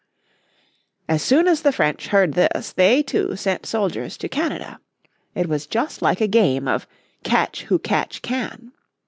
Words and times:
As 1.07 1.21
so 1.21 1.45
as 1.47 1.61
the 1.61 1.71
French 1.71 2.07
heard 2.07 2.33
this 2.33 2.73
they, 2.73 3.03
too, 3.03 3.35
sent 3.35 3.67
soldiers 3.67 4.17
to 4.17 4.27
Canada. 4.27 4.79
It 5.35 5.47
was 5.47 5.67
just 5.67 6.01
like 6.01 6.21
a 6.21 6.27
game 6.27 6.67
of 6.67 6.87
"Catch 7.23 7.65
who 7.65 7.77
catch 7.77 8.23
can." 8.23 8.71